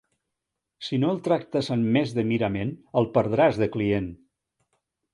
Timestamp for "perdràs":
3.19-3.63